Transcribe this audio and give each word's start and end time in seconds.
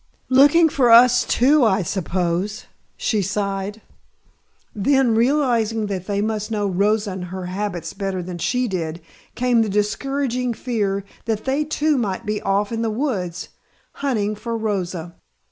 "Looking 0.29 0.67
for 0.67 0.89
us, 0.89 1.23
too, 1.25 1.63
I 1.63 1.83
suppose," 1.83 2.65
she 2.97 3.21
sighed. 3.21 3.83
Then, 4.73 5.13
realizing 5.13 5.85
that 5.85 6.07
they 6.07 6.21
must 6.21 6.49
know 6.49 6.65
Rosa 6.65 7.11
and 7.11 7.25
her 7.25 7.45
habits 7.45 7.93
better 7.93 8.23
than 8.23 8.39
she 8.39 8.67
did, 8.67 8.99
came 9.35 9.61
the 9.61 9.69
discouraging 9.69 10.55
fear 10.55 11.03
that 11.25 11.45
they 11.45 11.63
too 11.63 11.99
might 11.99 12.25
be 12.25 12.41
off 12.41 12.71
in 12.71 12.81
the 12.81 12.89
woods 12.89 13.49
hunting 13.91 14.33
for 14.33 14.57
Rosa. 14.57 15.13